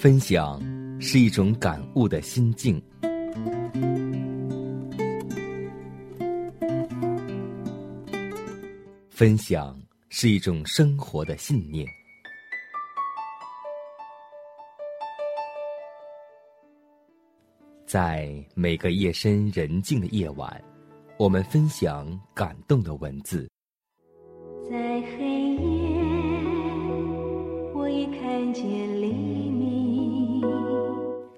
[0.00, 0.58] 分享
[0.98, 2.82] 是一种感悟的心境，
[9.10, 9.78] 分享
[10.08, 11.86] 是一种生活的信念。
[17.84, 20.64] 在每个夜深人静的夜晚，
[21.18, 23.46] 我们分享感动的文字。
[24.70, 26.00] 在黑夜，
[27.74, 28.64] 我已看见
[29.02, 29.39] 黎明。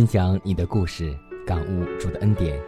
[0.00, 1.14] 分享你的故事，
[1.46, 2.58] 感悟主的恩典。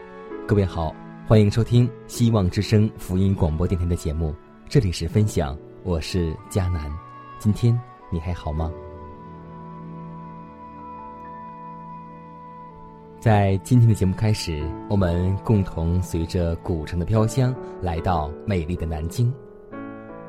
[0.47, 0.95] 各位好，
[1.27, 4.35] 欢迎收听希望之声福音广播电台的节目，
[4.69, 6.93] 这里是分享，我是佳楠。
[7.39, 7.81] 今天
[8.11, 8.71] 你还好吗？
[13.19, 19.33] 在今天的节目开始，我们共同随着古城的飘香，来到美丽的南京，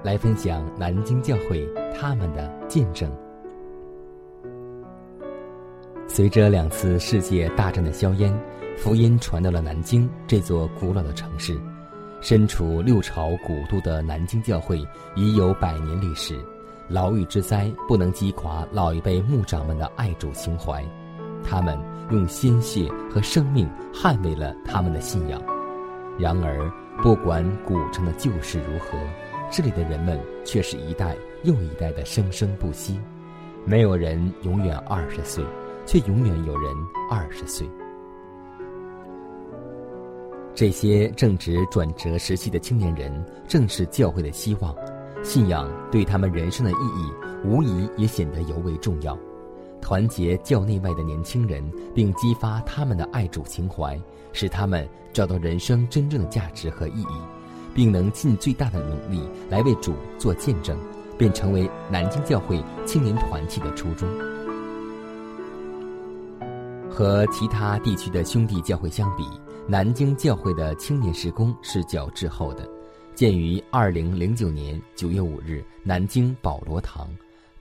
[0.03, 3.11] 来分享南京教会他们的见证。
[6.13, 8.31] 随着两次世界大战的硝烟，
[8.77, 11.59] 福音传到了南京这座古老的城市。
[12.21, 16.39] 身处六朝古都的南京教会已有百年历史，
[16.87, 20.85] 牢狱之灾不能击垮老一辈牧长们的爱主情怀，
[21.43, 21.75] 他们
[22.11, 25.41] 用鲜血和生命捍卫了他们的信仰。
[26.19, 26.71] 然而，
[27.01, 28.99] 不管古城的旧事如何，
[29.49, 32.99] 这里的人们却是一代又一代的生生不息。
[33.65, 35.43] 没有人永远二十岁。
[35.85, 36.75] 却永远有人
[37.09, 37.67] 二十岁。
[40.55, 44.75] 这些正值转折时期的青年人，正是教会的希望。
[45.23, 47.11] 信仰对他们人生的意义，
[47.43, 49.17] 无疑也显得尤为重要。
[49.81, 53.99] 团结教内外的年轻人，并激发他们的爱主情怀，
[54.31, 57.17] 使他们找到人生真正的价值和意义，
[57.73, 60.77] 并能尽最大的努力来为主做见证，
[61.17, 64.07] 便成为南京教会青年团契的初衷。
[66.93, 69.27] 和其他地区的兄弟教会相比，
[69.67, 72.69] 南京教会的青年时工是较滞后的。
[73.15, 77.09] 建于二零零九年九月五日，南京保罗堂，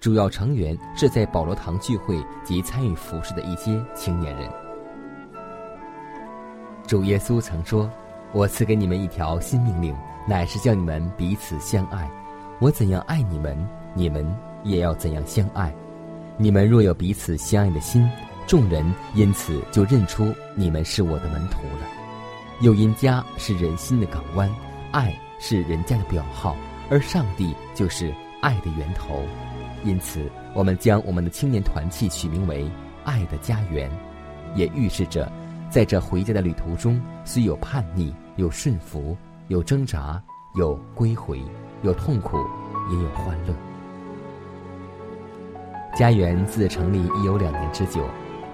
[0.00, 4.50] 主要成员是在保罗堂聚会及参与服饰的一些青年人。
[6.86, 7.90] 主耶稣曾说
[8.32, 9.96] ：“我赐给你们一条新命令，
[10.28, 12.10] 乃是叫你们彼此相爱。
[12.60, 13.56] 我怎样爱你们，
[13.94, 14.30] 你们
[14.62, 15.74] 也要怎样相爱。
[16.36, 18.06] 你们若有彼此相爱的心。”
[18.46, 21.86] 众人因此就认出你们是我的门徒了。
[22.60, 24.48] 又因家是人心的港湾，
[24.92, 26.56] 爱是人家的表号，
[26.90, 29.22] 而上帝就是爱的源头。
[29.84, 32.70] 因此，我们将我们的青年团契取名为
[33.04, 33.90] “爱的家园”，
[34.54, 35.30] 也预示着，
[35.70, 39.16] 在这回家的旅途中，虽有叛逆，有顺服，
[39.48, 40.22] 有挣扎，
[40.54, 41.40] 有归回，
[41.82, 42.36] 有痛苦，
[42.90, 43.54] 也有欢乐。
[45.96, 48.04] 家园自成立已有两年之久。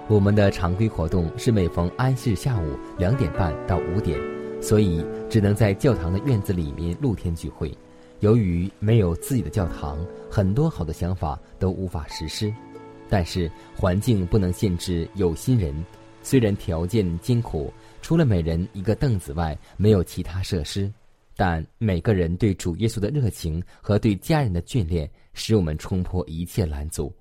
[0.09, 4.19] 我们的常规活动是每逢安息日下午两点半到五点，
[4.59, 7.71] 所以只能在教堂的院子里面露天聚会。
[8.21, 12.51] 由于没有自己的教堂，很多好的想法都无法实施。
[13.07, 15.75] 但是环境不能限制有心人，
[16.23, 17.71] 虽然条件艰苦，
[18.01, 20.91] 除了每人一个凳子外，没有其他设施，
[21.35, 27.13] 但每个人对主耶稣的热情和对家人的眷恋，使我们冲破一切拦阻。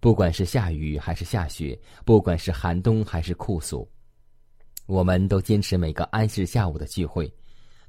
[0.00, 3.86] 不管是下雨还是下雪，不管是寒冬还是酷暑，
[4.86, 7.30] 我们都坚持每个安息下午的聚会。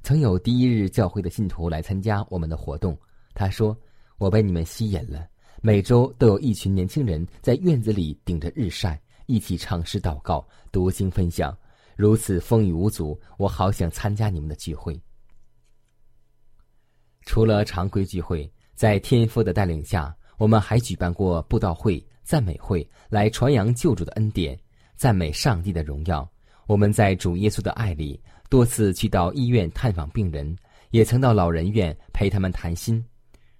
[0.02, 2.94] 曾有第一日教会的信徒来参加我们的活动，
[3.32, 3.74] 他说
[4.18, 5.26] ：“我被你们吸引了。
[5.62, 11.56] 每周都有一群年轻人在院子里顶着日晒，一起唱诗、祷告、读经、分享，
[11.96, 13.18] 如此风雨无阻。
[13.38, 15.00] 我好想参加你们的聚会。”
[17.24, 20.14] 除了常规聚会，在天父的带领下。
[20.42, 24.58] 我们还举办过布道会、赞美会，来传扬救主的恩典，
[24.96, 26.28] 赞美上帝的荣耀。
[26.66, 30.56] 我们在主耶稣的爱里，多次去到医院探访病人，
[30.90, 33.00] 也曾到老人院陪他们谈心。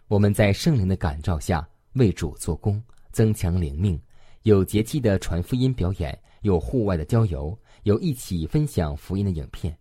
[0.08, 2.82] 我们在圣灵的感召下为主做工，
[3.12, 3.96] 增强灵命，
[4.42, 9.72] 有节气的传福音表演，有户外的郊游，有一起分享福音的影片。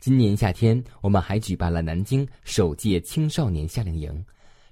[0.00, 4.22] 今年夏天，我们还举办了南京首届青少年夏令营。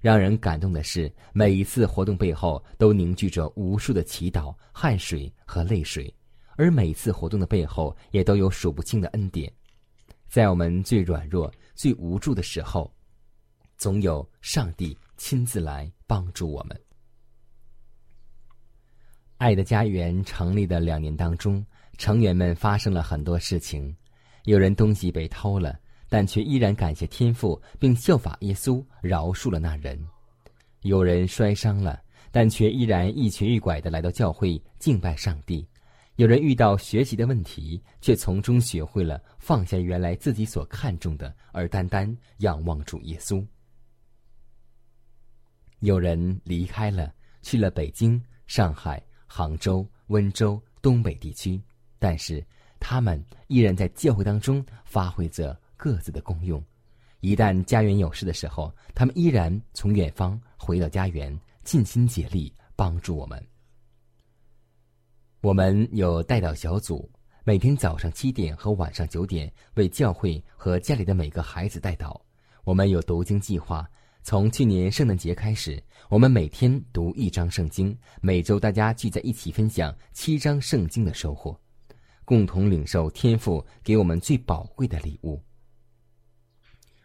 [0.05, 6.15] 让人感动的是，每一次活动背后都凝聚着无数的祈祷、汗水和泪水，
[6.59, 9.51] 而每次活动的背后也都有数不清的恩典。
[10.29, 12.95] 在我们最软弱、最无助的时候，
[13.79, 16.79] 总有上帝亲自来帮助我们。
[19.39, 21.65] 爱的家园成立的两年当中，
[21.97, 23.97] 成员们发生了很多事情，
[24.45, 25.81] 有人东西被偷了。
[26.15, 30.01] 但却依然感谢天父，并效法耶稣，饶恕了那人。
[30.83, 32.01] 有人摔伤了，
[32.31, 35.67] 但却依然一瘸一拐的来到教会敬拜上帝。
[36.15, 43.45] 有人遇到学习的问题，却从中学会了放下原来自己所看重的，而单单仰望主耶稣。
[45.81, 47.13] 有人离开了，
[47.43, 51.61] 去了北京、上海、杭州、温州、东北地区，
[51.99, 52.41] 但是
[52.79, 55.61] 他们依然在教会当中发挥着。
[55.77, 56.63] 各自的功用，
[57.21, 63.43] 一旦家园有事的时候，他们依然从远方回到家园，尽心竭力帮助我们。
[65.41, 67.11] 我们有代祷小组，
[67.45, 72.19] 每天早上七点和晚上九点为教会和家里的每个孩子代祷。
[72.65, 73.87] 我们有读经计划，
[74.23, 81.55] 从去年圣诞节开始，我们每天读一章圣经，每周大家聚在一起分享七章圣经的收获，
[82.25, 85.39] 共同领受天赋给我们最宝贵的礼物。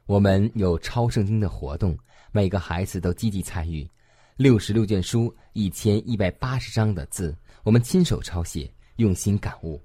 [0.10, 1.96] 我们有抄圣经的活动，
[2.32, 3.88] 每个孩子都积极参与。
[4.38, 9.80] 六十六卷书，一千一百八十章的字，我们亲手抄写，用心感悟。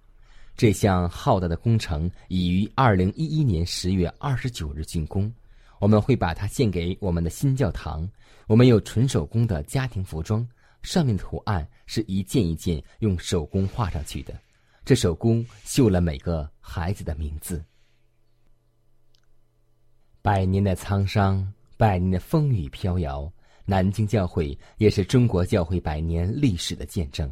[0.56, 5.30] 这项浩大的工程已于二零一一年十月二十九日竣工。
[5.78, 8.08] 我们会把它献给我们的新教堂。
[8.46, 10.48] 我们有纯手工的家庭服装，
[10.80, 14.32] 上面的图案是一件一件用手工画上去的。
[14.86, 17.62] 这手工绣了每个孩子的名字。
[20.24, 23.30] 百年的沧桑，百年的风雨飘摇，
[23.66, 27.30] 南京教会也是中国教会百年历史的见证。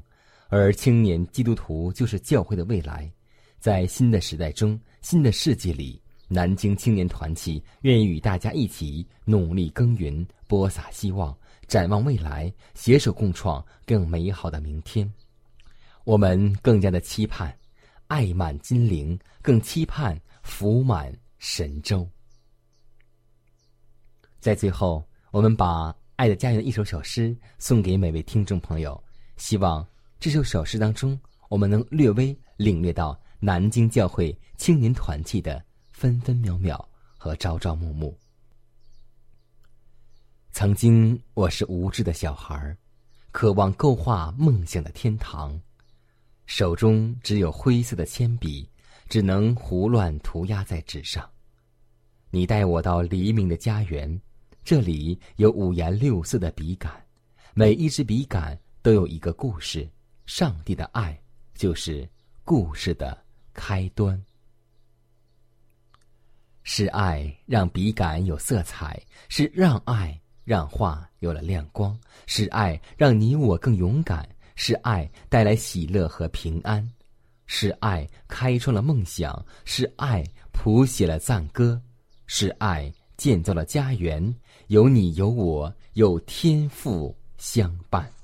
[0.49, 3.11] 而青年基督徒就是教会的未来，
[3.59, 5.99] 在新的时代中、新的世界里，
[6.29, 11.35] 南京青年团契愿意与大家一起努力耕耘，播撒希望，
[11.67, 15.11] 展望未来，携手共创更美好的明天。
[16.05, 17.57] 我们更加的期盼
[18.09, 22.07] 爱满金陵，更期盼福满神州。
[24.43, 29.01] 在最后，我们把《爱的家园》的一首小诗送给每位听众朋友，
[29.37, 29.87] 希望
[30.19, 31.17] 这首小诗当中，
[31.49, 38.19] 我们能略微领略到南京教会青年团契的分分秒秒和朝朝暮暮。
[40.51, 42.77] 曾经，我是无知的小孩
[43.31, 45.57] 渴望构画梦想的天堂，
[46.47, 48.69] 手中只有灰色的铅笔，
[49.09, 51.31] 只能胡乱涂鸦在纸上。
[52.31, 54.21] 你带我到黎明的家园。
[54.65, 56.93] 这里有五颜六色的笔杆，
[57.53, 59.89] 每一支笔杆都有一个故事。
[60.25, 61.21] 上帝的爱
[61.53, 62.09] 就是
[62.45, 63.21] 故事的
[63.53, 64.21] 开端。
[66.63, 76.89] 是爱让笔杆有色彩，是让爱让画有了亮光，是爱让你我更勇敢，是爱带来喜乐和平安，
[77.47, 81.83] 是爱开创了梦想，是爱谱写了赞歌，
[82.27, 84.33] 是爱建造了家园。
[84.73, 88.22] 有你有我有天赋相伴。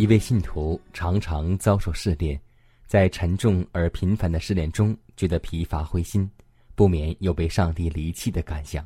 [0.00, 2.40] 一位信徒常常遭受试炼，
[2.86, 6.26] 在沉重而频繁的试炼中，觉得疲乏灰心，
[6.74, 8.82] 不免有被上帝离弃的感想。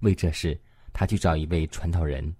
[0.00, 0.58] 为这事，
[0.90, 2.34] 他去找一位传道人，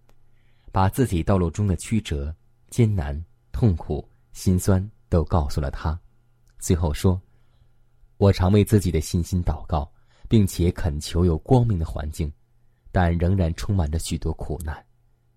[0.72, 2.34] 把自己道路中的曲折、
[2.70, 6.00] 艰难、痛苦、心酸都告诉了他。
[6.58, 7.20] 最后说
[8.16, 9.86] ：“我常为自己的信心祷告，
[10.30, 12.32] 并且恳求有光明的环境，
[12.90, 14.82] 但仍然充满着许多苦难。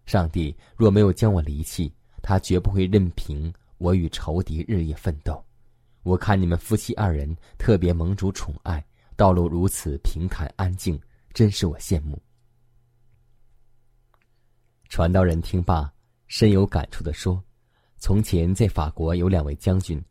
[0.06, 1.94] 上帝若没有将我离弃，
[2.28, 5.42] 他绝不会任凭我与仇敌日夜奋斗。
[6.04, 11.00] 我看你们夫妻二人特别蒙主宠爱，道路如此平坦安静，
[11.34, 12.22] 真是我羡慕。”
[14.90, 15.90] 传道人听罢，
[16.28, 17.42] 深有感触的说
[17.96, 20.04] ：“从前在法国有两位将军。”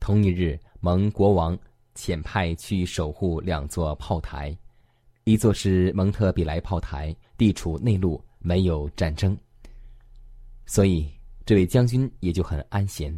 [0.00, 1.58] 同一日，蒙国王
[1.94, 4.56] 遣派去守护两座炮台，
[5.24, 9.36] 一座是蒙特比莱炮台，地处内陆，没有战争，
[10.64, 11.12] 所以
[11.44, 13.12] 这位将军也就很安闲；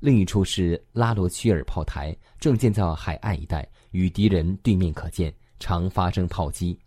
[0.00, 6.78] 另一处是拉罗屈尔炮台，正建造海岸一带，与敌人对面可见，常发生炮击。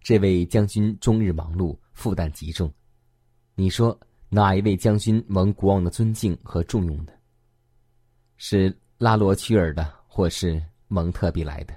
[0.00, 2.72] 这位将军终日忙碌，负担极重。
[3.56, 7.12] 你说哪一位将军蒙国王的尊敬和重用的？
[8.36, 11.74] 是拉罗屈尔的，或是蒙特比莱的？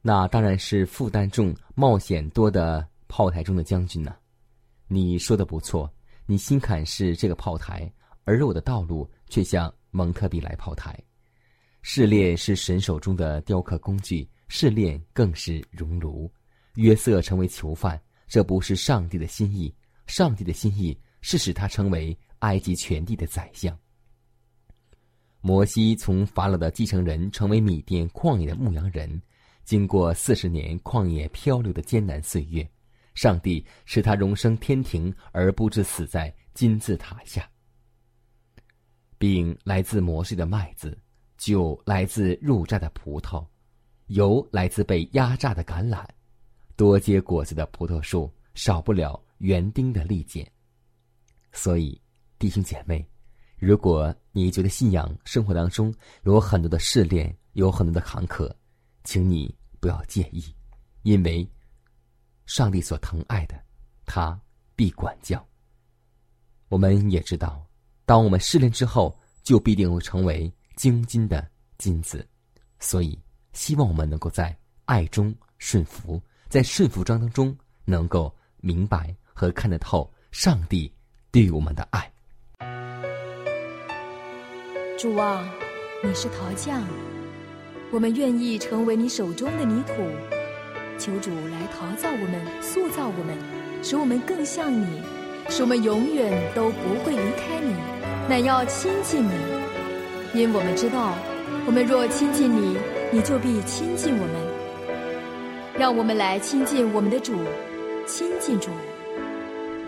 [0.00, 4.16] 那当然是负担重、冒险多的炮台中的将军呢。
[4.88, 5.92] 你说的不错，
[6.26, 7.92] 你心坎是这个炮台，
[8.24, 10.98] 而我的道路却像蒙特比莱炮台。
[11.82, 16.30] 试炼是神手中的雕刻工具，试炼更是熔炉。
[16.74, 19.74] 约瑟成为囚犯，这不是上帝的心意。
[20.06, 22.16] 上帝的心意是使他成为。
[22.40, 23.76] 埃及全地的宰相，
[25.40, 29.20] 摩西从法老的继承人成为米甸旷野的牧羊人，
[29.64, 32.68] 经过四十年旷野漂流的艰难岁月，
[33.16, 37.50] 上帝使他荣升天庭，而不致死在金字塔下，
[39.18, 40.96] 并来自摩西的麦子，
[41.36, 43.44] 酒来自入榨的葡萄，
[44.06, 46.06] 油来自被压榨的橄榄，
[46.76, 50.48] 多结果子的葡萄树少不了园丁的利剑，
[51.50, 52.00] 所以。
[52.38, 53.02] 弟兄姐妹，
[53.56, 55.90] 如果你觉得信仰生活当中
[56.24, 58.52] 有很多的试炼，有很多的坎坷，
[59.04, 60.44] 请你不要介意，
[61.00, 61.48] 因为
[62.46, 63.54] 上帝所疼爱的，
[64.04, 64.38] 他
[64.74, 65.44] 必管教。
[66.68, 67.64] 我们也知道，
[68.04, 71.46] 当我们试炼之后，就必定会成为精金的
[71.78, 72.26] 金子。
[72.80, 73.18] 所以，
[73.52, 80.92] 希望我们能够在爱中顺服，在顺服当中能够明白和看得透上帝
[81.30, 82.12] 对我们的爱。
[84.98, 85.48] 主啊，
[86.02, 86.82] 你是陶匠，
[87.92, 89.92] 我们愿意成为你手中的泥土，
[90.98, 93.36] 求主来陶造我们，塑造我们，
[93.82, 95.02] 使我们更像你，
[95.48, 97.74] 使我们永远都不会离开你，
[98.28, 99.32] 乃要亲近你，
[100.34, 101.14] 因我们知道，
[101.66, 102.76] 我们若亲近你，
[103.12, 104.56] 你就必亲近我们。
[105.78, 107.34] 让我们来亲近我们的主，
[108.06, 108.70] 亲近主，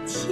[0.05, 0.29] 亲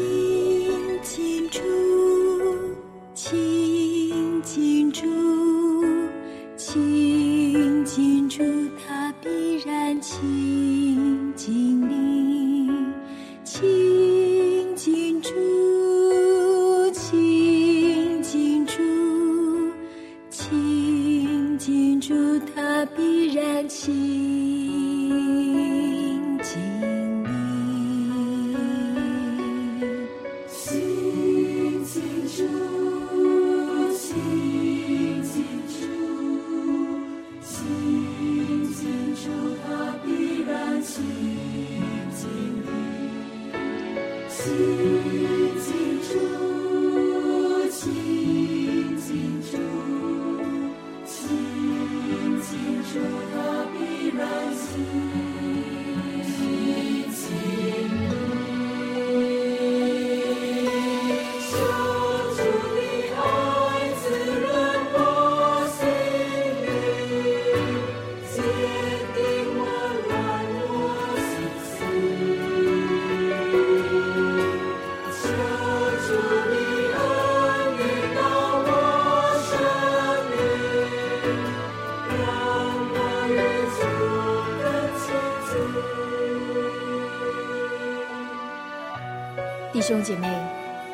[89.97, 90.29] 兄姐妹，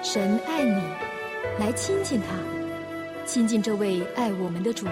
[0.01, 0.81] 神爱你，
[1.59, 2.37] 来亲近他，
[3.27, 4.87] 亲近这位爱我们的主，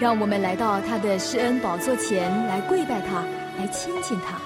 [0.00, 3.22] 让我们来到他的施恩宝座前来跪拜他，
[3.56, 4.36] 来亲近他。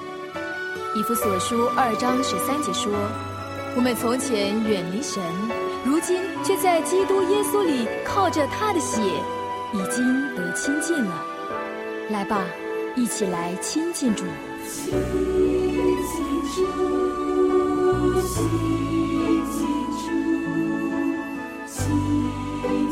[0.94, 2.92] 以弗所书二章十三节说
[3.74, 5.22] ：“我们从前远离神，
[5.82, 9.00] 如今却在基督耶稣里靠着他的血，
[9.72, 11.24] 已经得亲近了。
[12.10, 12.44] 来吧，
[12.96, 13.54] 一起来。
[13.62, 14.26] 亲近主，
[18.20, 18.36] 心
[19.52, 19.58] 清
[19.98, 20.02] 楚
[21.66, 21.76] 心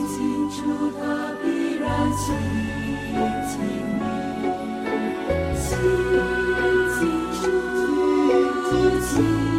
[0.08, 0.14] 清
[0.50, 0.56] 楚
[0.98, 1.02] 它
[1.42, 1.44] 必
[1.74, 1.84] 然
[2.16, 2.22] 亲
[3.48, 3.52] 亲
[3.98, 4.04] 你
[5.56, 5.68] 心
[6.98, 7.00] 清
[9.02, 9.49] 楚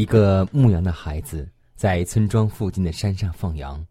[0.00, 3.86] 一个牧羊的孩子在村庄附近的山上放羊，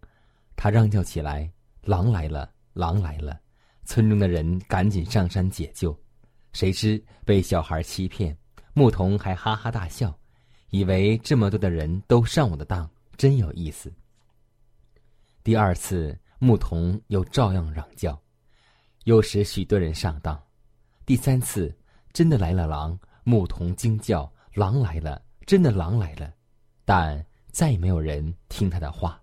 [0.55, 1.47] 他嚷叫起来
[1.85, 2.51] ：“狼来了！
[2.73, 3.39] 狼来了！”
[3.85, 5.95] 村中的人赶紧上山解救，
[6.51, 8.35] 谁知被小孩欺骗，
[8.73, 10.11] 牧童还哈哈大笑，
[10.71, 13.93] 以为这么多的人都上我的当，真有意思。
[15.43, 18.19] 第二次，牧童又照样嚷叫，
[19.03, 20.41] 又使许多人上当。
[21.05, 21.71] 第三次，
[22.13, 26.31] 真的来了狼，牧童惊叫：“狼来了！”真的狼来了，
[26.85, 29.19] 但再也没有人听他的话。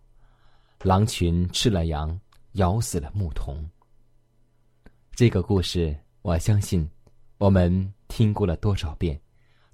[0.83, 2.21] 狼群吃了羊，
[2.55, 3.65] 咬死了牧童。
[5.12, 6.91] 这个故事，我相信
[7.39, 9.17] 我们听过了多少遍，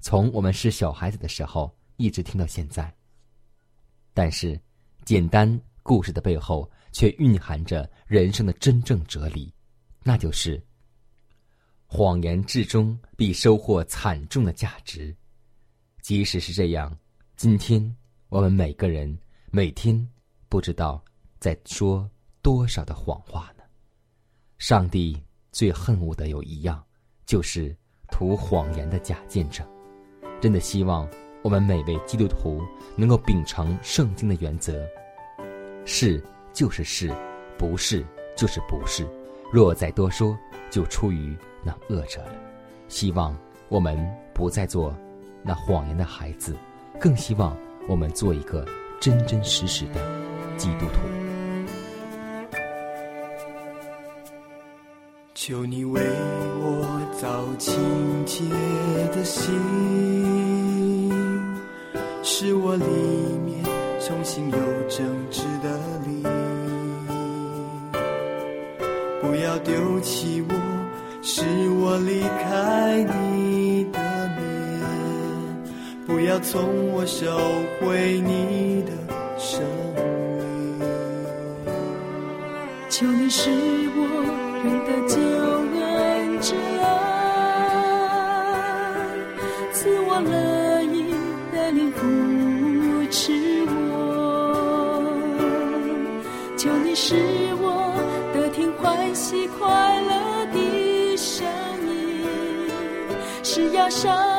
[0.01, 2.95] 从我们是小孩子的时候一直听到现在。
[4.13, 4.61] 但是，
[5.07, 9.51] 简单故事的背后却蕴含着人生的真正哲理，
[10.03, 10.63] 那就是：
[11.87, 15.17] 谎言至终必收获惨重的价值。
[16.03, 16.93] 即使是这样，
[17.37, 17.97] 今天
[18.29, 19.17] 我们每个人
[19.53, 19.97] 每天
[20.49, 21.01] 不知道
[21.39, 22.11] 在说
[22.43, 23.63] 多少的谎话呢？
[24.59, 25.17] 上帝
[25.53, 26.85] 最恨恶的有一样，
[27.25, 27.75] 就是
[28.11, 29.65] 图谎言的假见证。
[30.41, 31.09] 真的希望
[31.41, 32.61] 我们每位基督徒
[32.97, 34.85] 能够秉承圣经的原则：
[35.87, 36.21] 是
[36.53, 37.15] 就是是，
[37.57, 38.05] 不是
[38.37, 39.09] 就是不是。
[39.53, 40.37] 若再多说，
[40.69, 42.35] 就出于那恶者了。
[42.89, 43.39] 希望
[43.69, 43.97] 我们
[44.35, 44.93] 不再做。
[45.43, 46.57] 那谎言的孩子，
[47.01, 47.57] 更希望
[47.89, 48.65] 我们做一个
[49.01, 50.01] 真真实实的
[50.57, 51.01] 基督徒。
[55.35, 56.87] 求你为我
[57.21, 57.75] 造清
[58.25, 58.45] 洁
[59.13, 59.53] 的心，
[62.23, 62.85] 使我里
[63.45, 63.65] 面
[63.99, 64.57] 重新有
[64.89, 65.77] 正直的
[66.07, 66.23] 灵。
[69.21, 70.55] 不要丢弃我，
[71.23, 71.43] 使
[71.81, 73.32] 我离开你。
[76.13, 77.27] 不要从我收
[77.81, 78.93] 回你的
[79.39, 79.63] 生
[79.97, 80.79] 命，
[82.91, 83.49] 求你使
[83.97, 83.99] 我
[84.63, 85.17] 认得救
[85.81, 86.85] 恩之恩，
[89.73, 91.15] 赐我乐意
[91.51, 91.99] 的灵扶
[93.11, 93.33] 持
[93.71, 93.73] 我。
[96.59, 97.17] 求你使
[97.59, 97.65] 我
[98.35, 101.47] 得听欢喜快乐的声
[101.89, 102.29] 音，
[103.43, 104.32] 是要上。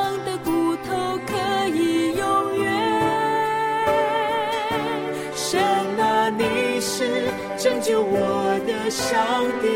[8.00, 9.20] 我的上
[9.62, 9.66] 帝，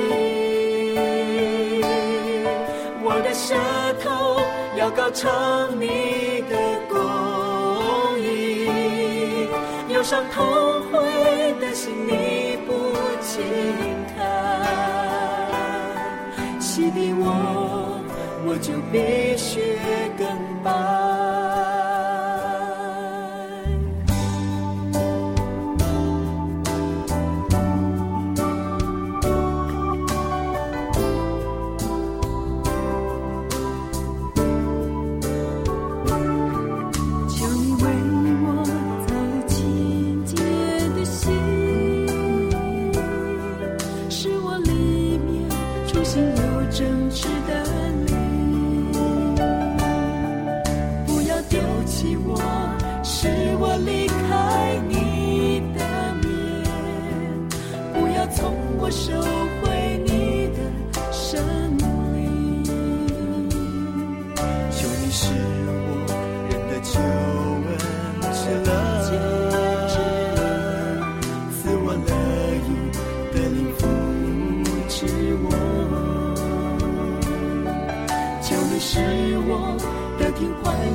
[3.03, 3.55] 我的舌
[4.03, 4.41] 头
[4.77, 5.29] 要高唱
[5.81, 6.57] 你的
[6.89, 6.97] 功
[9.89, 10.45] 忧伤痛
[10.93, 12.73] 悔的心你不
[13.21, 13.43] 轻
[14.17, 14.19] 看，
[16.61, 18.01] 洗涤我，
[18.47, 19.79] 我就必须
[20.17, 20.27] 更
[20.63, 21.08] 白。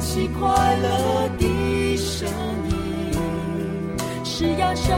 [0.04, 0.46] 喜快
[0.78, 2.28] 乐的声
[2.70, 2.74] 音，
[4.24, 4.92] 是压伤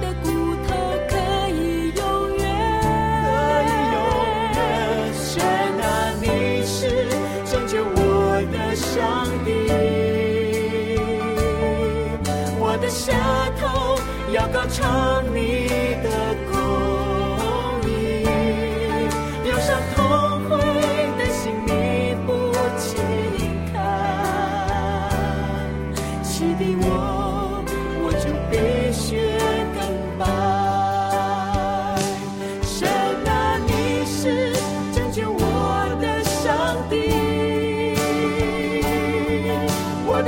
[0.00, 0.28] 的骨
[0.66, 0.74] 头
[1.08, 1.14] 可
[1.48, 2.02] 以永
[2.36, 2.42] 远
[3.22, 3.26] 可
[3.64, 3.96] 以永
[4.56, 4.58] 远。
[5.14, 5.40] 谢
[5.78, 5.80] 娜，
[6.20, 6.26] 你
[6.66, 7.06] 是
[7.46, 7.96] 拯救我
[8.52, 8.98] 的上
[9.44, 9.48] 帝，
[12.58, 13.12] 我的舌
[13.60, 13.62] 头
[14.32, 15.38] 要高唱你。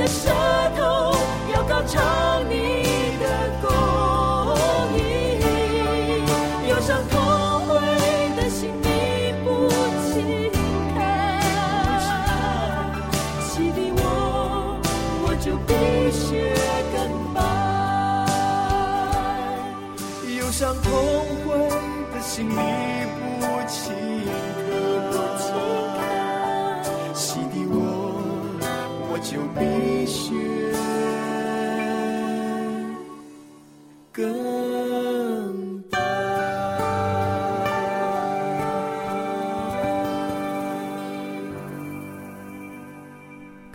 [0.01, 0.29] 的舌
[0.75, 1.15] 头
[1.53, 2.20] 要高唱。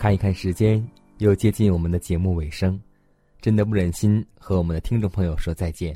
[0.07, 0.81] 看一看时间，
[1.17, 2.81] 又接近我们的节目尾声，
[3.41, 5.93] 真的不忍心和我们的听众朋友说再见。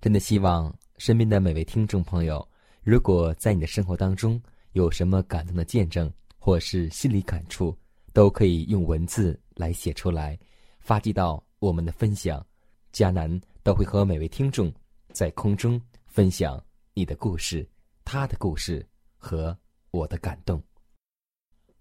[0.00, 2.44] 真的希望身边的每位听众朋友，
[2.82, 7.72] 如果在你的生活当中有什么感动的见证，或是心理感触，
[8.12, 10.36] 都可以用文字来写出来，
[10.80, 12.44] 发寄到我们的分享。
[12.92, 14.74] 迦南都会和每位听众
[15.12, 16.60] 在空中分享
[16.94, 17.64] 你的故事、
[18.04, 18.84] 他的故事
[19.16, 19.56] 和
[19.92, 20.60] 我的感动。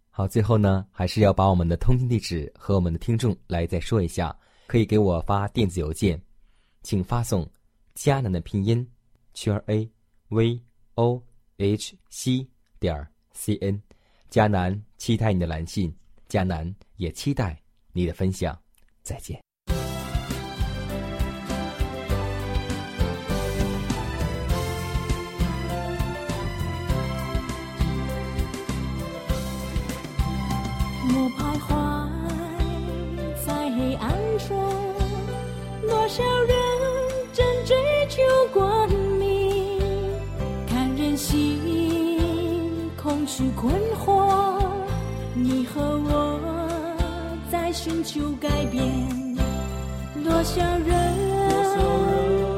[0.09, 4.35] 好，最后呢，还是要把我们的通信地址和我们的听众来再说一下。
[4.67, 6.21] 可以给我发电子邮件，
[6.83, 7.49] 请发送
[7.97, 8.87] “迦南”的拼音
[9.33, 9.89] 圈 a
[10.27, 10.61] v
[10.93, 11.19] o
[11.57, 12.47] h c
[12.79, 13.81] 点 c n。
[14.29, 15.91] 迦南期待你的来信，
[16.27, 17.59] 迦南也期待
[17.93, 18.55] 你的分享。
[19.01, 19.48] 再见。
[35.89, 36.55] 多少人
[37.33, 37.75] 正追
[38.07, 38.21] 求
[38.53, 39.79] 光明，
[40.67, 43.73] 看人心空虚困
[44.05, 44.61] 惑。
[45.33, 46.39] 你和我
[47.51, 48.87] 在寻求改变，
[50.23, 50.95] 多少人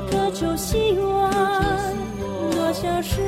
[0.10, 1.32] 渴求希望，
[2.52, 3.22] 多少事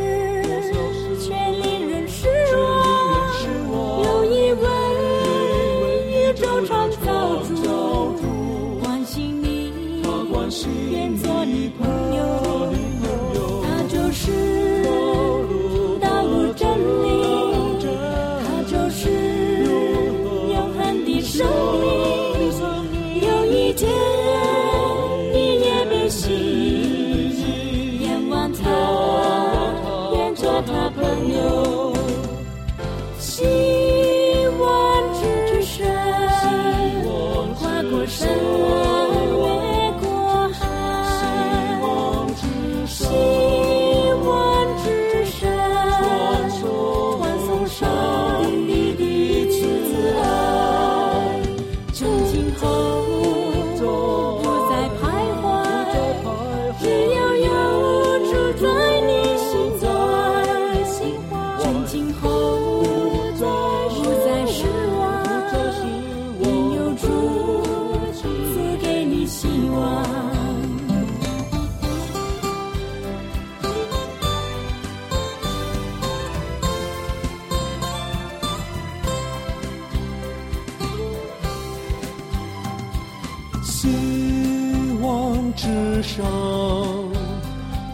[86.03, 86.23] 上，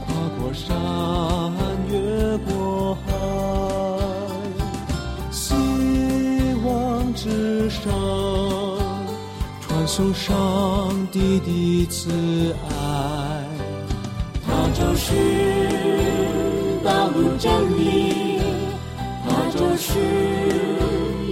[0.02, 0.76] 跨过山，
[1.90, 3.08] 越过海。
[5.32, 5.54] 希
[6.66, 7.94] 望之上，
[9.62, 10.28] 传送上
[11.12, 12.10] 帝的慈
[12.68, 12.70] 爱。
[14.46, 15.14] 它就是
[16.84, 18.42] 道路真理，
[19.24, 19.88] 它就是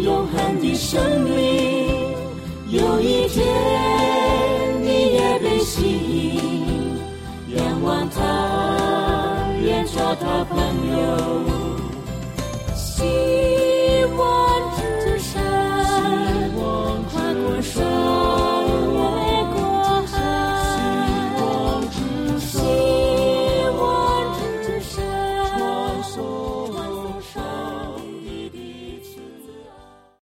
[0.04, 1.34] 永恒的生命。
[2.70, 3.46] 有一天，
[10.08, 10.56] 做他朋
[10.90, 10.98] 友。
[12.74, 13.04] 希
[14.16, 14.26] 望
[14.78, 16.64] 之山，跨
[17.34, 18.37] 过山。